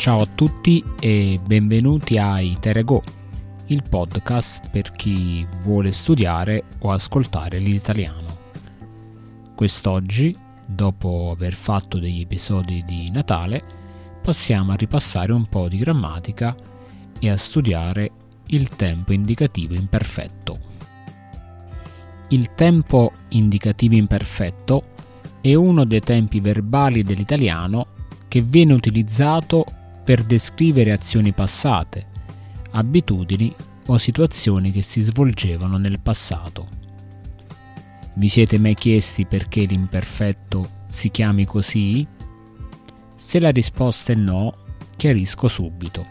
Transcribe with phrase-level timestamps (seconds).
[0.00, 3.02] Ciao a tutti e benvenuti a Iterego,
[3.66, 8.38] il podcast per chi vuole studiare o ascoltare l'italiano.
[9.54, 10.34] Quest'oggi,
[10.64, 13.62] dopo aver fatto degli episodi di Natale,
[14.22, 16.56] passiamo a ripassare un po' di grammatica
[17.18, 18.10] e a studiare
[18.46, 20.58] il tempo indicativo imperfetto.
[22.28, 24.82] Il tempo indicativo imperfetto
[25.42, 29.66] è uno dei tempi verbali dell'italiano che viene utilizzato
[30.10, 32.04] per descrivere azioni passate,
[32.72, 33.54] abitudini
[33.86, 36.66] o situazioni che si svolgevano nel passato.
[38.14, 42.04] Vi siete mai chiesti perché l'imperfetto si chiami così?
[43.14, 44.56] Se la risposta è no,
[44.96, 46.04] chiarisco subito.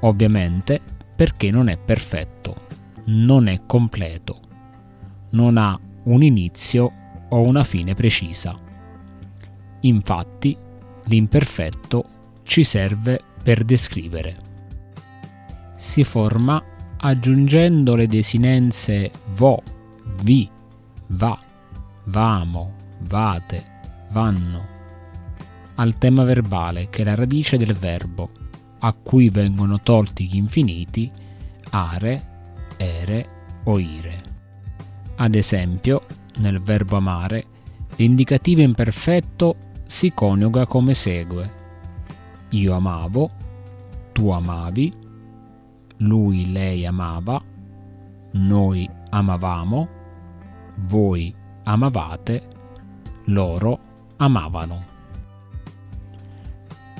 [0.00, 0.78] Ovviamente
[1.16, 2.66] perché non è perfetto,
[3.04, 4.40] non è completo,
[5.30, 6.92] non ha un inizio
[7.30, 8.54] o una fine precisa.
[9.80, 10.54] Infatti,
[11.04, 12.11] l'imperfetto
[12.44, 14.36] ci serve per descrivere.
[15.76, 16.62] Si forma
[16.98, 19.62] aggiungendo le desinenze vo,
[20.22, 20.48] vi,
[21.08, 21.38] va,
[22.04, 23.64] vamo, vate,
[24.10, 24.72] vanno
[25.76, 28.30] al tema verbale che è la radice del verbo
[28.80, 31.10] a cui vengono tolti gli infiniti
[31.70, 32.28] are,
[32.76, 33.26] ere
[33.64, 34.30] o ire.
[35.16, 36.02] Ad esempio,
[36.38, 37.44] nel verbo amare,
[37.96, 41.60] l'indicativo imperfetto si coniuga come segue
[42.52, 43.30] io amavo,
[44.12, 44.92] tu amavi,
[45.98, 47.40] lui, lei amava,
[48.32, 49.88] noi amavamo,
[50.86, 52.48] voi amavate,
[53.26, 53.78] loro
[54.16, 54.84] amavano.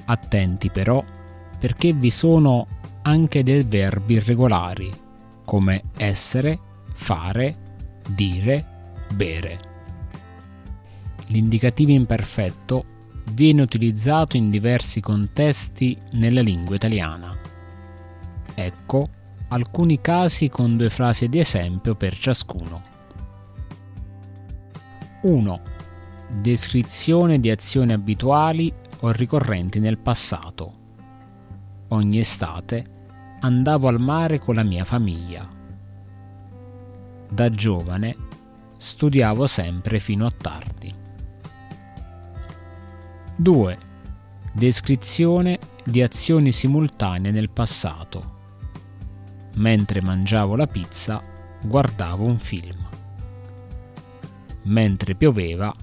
[0.04, 1.02] Attenti però
[1.58, 2.66] perché vi sono
[3.02, 4.90] anche dei verbi irregolari
[5.44, 6.58] come essere,
[6.92, 7.56] fare,
[8.08, 8.66] dire,
[9.14, 9.70] bere.
[11.26, 12.84] L'indicativo imperfetto
[13.32, 17.36] viene utilizzato in diversi contesti nella lingua italiana.
[18.54, 19.08] Ecco
[19.48, 22.82] alcuni casi con due frasi di esempio per ciascuno.
[25.22, 25.60] 1.
[26.40, 30.80] Descrizione di azioni abituali o ricorrenti nel passato.
[31.88, 32.86] Ogni estate
[33.40, 35.48] andavo al mare con la mia famiglia.
[37.28, 38.16] Da giovane
[38.76, 41.01] studiavo sempre fino a tardi.
[43.36, 43.78] 2.
[44.52, 48.40] Descrizione di azioni simultanee nel passato.
[49.54, 51.22] Mentre mangiavo la pizza,
[51.64, 52.88] guardavo un film.
[54.64, 55.74] Mentre pioveva,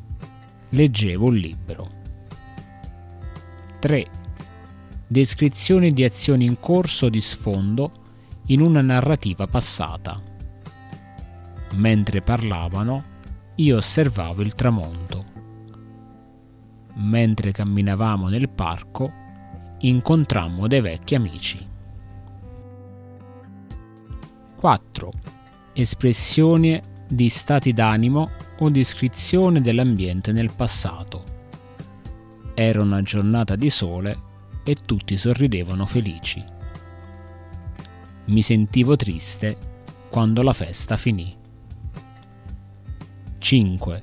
[0.70, 1.90] leggevo un libro.
[3.80, 4.08] 3.
[5.08, 7.92] Descrizione di azioni in corso di sfondo
[8.46, 10.22] in una narrativa passata.
[11.74, 13.04] Mentre parlavano,
[13.56, 15.38] io osservavo il tramonto
[16.96, 19.10] mentre camminavamo nel parco,
[19.80, 21.68] incontrammo dei vecchi amici.
[24.56, 25.12] 4.
[25.74, 28.30] Espressione di stati d'animo
[28.60, 31.24] o descrizione dell'ambiente nel passato.
[32.54, 34.28] Era una giornata di sole
[34.64, 36.44] e tutti sorridevano felici.
[38.26, 39.58] Mi sentivo triste
[40.10, 41.36] quando la festa finì.
[43.38, 44.02] 5.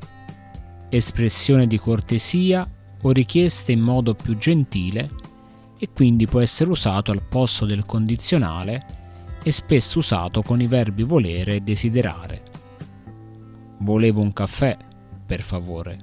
[0.88, 2.66] Espressione di cortesia
[3.06, 5.08] o richieste in modo più gentile
[5.78, 8.84] e quindi può essere usato al posto del condizionale
[9.42, 12.42] e spesso usato con i verbi volere e desiderare.
[13.78, 14.76] Volevo un caffè,
[15.24, 15.98] per favore.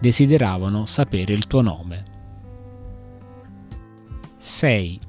[0.00, 2.04] Desideravano sapere il tuo nome.
[4.38, 5.00] 6.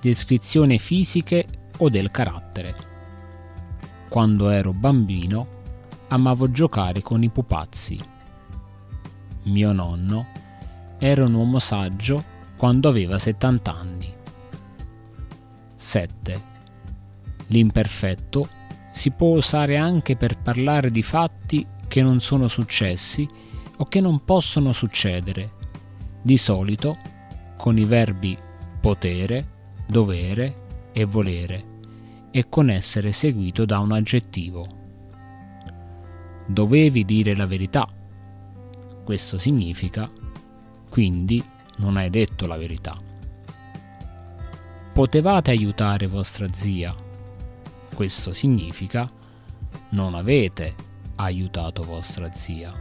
[0.00, 1.46] Descrizioni fisiche
[1.78, 2.74] o del carattere.
[4.08, 5.48] Quando ero bambino
[6.08, 8.12] amavo giocare con i pupazzi
[9.44, 10.26] mio nonno,
[10.98, 12.24] era un uomo saggio
[12.56, 14.12] quando aveva 70 anni.
[15.74, 16.42] 7.
[17.48, 18.48] L'imperfetto
[18.92, 23.28] si può usare anche per parlare di fatti che non sono successi
[23.76, 25.52] o che non possono succedere,
[26.22, 26.96] di solito
[27.56, 28.36] con i verbi
[28.80, 29.48] potere,
[29.86, 31.72] dovere e volere
[32.30, 34.66] e con essere seguito da un aggettivo.
[36.46, 37.86] Dovevi dire la verità
[39.04, 40.10] questo significa,
[40.88, 41.44] quindi
[41.76, 42.98] non hai detto la verità.
[44.92, 46.94] Potevate aiutare vostra zia.
[47.94, 49.08] Questo significa,
[49.90, 50.74] non avete
[51.16, 52.72] aiutato vostra zia.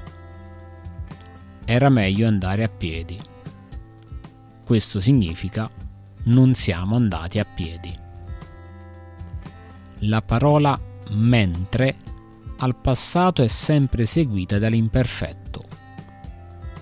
[1.66, 3.20] Era meglio andare a piedi.
[4.66, 5.70] Questo significa,
[6.26, 7.96] non siamo andati a piedi.
[10.06, 10.80] La parola
[11.12, 11.98] mentre
[12.58, 15.43] al passato è sempre seguita dall'imperfetto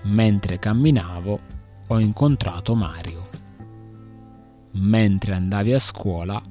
[0.03, 1.39] mentre camminavo
[1.87, 3.29] ho incontrato Mario.
[4.73, 6.41] Mentre andavi a scuola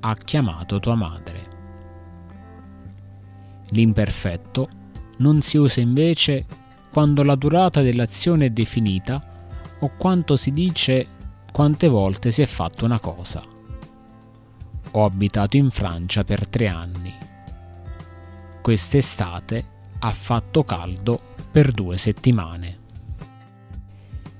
[0.00, 1.50] ha chiamato tua madre.
[3.70, 4.68] L'imperfetto
[5.18, 6.44] non si usa invece
[6.90, 9.22] quando la durata dell'azione è definita
[9.78, 11.06] o quanto si dice
[11.50, 13.42] quante volte si è fatto una cosa.
[14.92, 17.14] Ho abitato in Francia per tre anni.
[18.60, 19.64] Quest'estate
[20.00, 21.20] ha fatto caldo
[21.50, 22.81] per due settimane.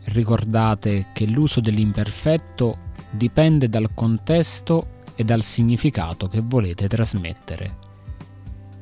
[0.04, 2.76] Ricordate che l'uso dell'imperfetto
[3.10, 7.78] dipende dal contesto e dal significato che volete trasmettere.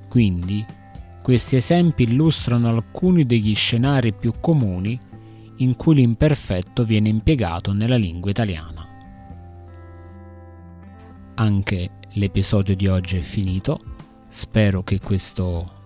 [0.08, 0.64] Quindi,
[1.22, 4.98] questi esempi illustrano alcuni degli scenari più comuni
[5.56, 8.86] in cui l'imperfetto viene impiegato nella lingua italiana.
[11.34, 13.78] Anche l'episodio di oggi è finito,
[14.28, 15.78] spero che questo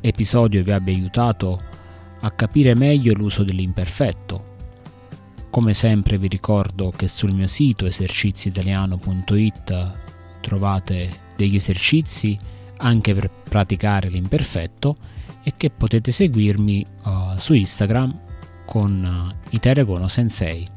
[0.00, 1.62] episodio vi abbia aiutato
[2.20, 4.55] a capire meglio l'uso dell'imperfetto.
[5.56, 9.94] Come sempre vi ricordo che sul mio sito eserciziitaliano.it
[10.42, 12.36] trovate degli esercizi
[12.76, 14.98] anche per praticare l'imperfetto
[15.42, 18.20] e che potete seguirmi uh, su Instagram
[18.66, 20.68] con uh, Iteregono Sensei.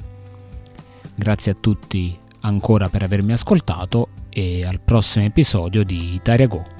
[1.13, 6.78] Grazie a tutti ancora per avermi ascoltato e al prossimo episodio di Itaria Go.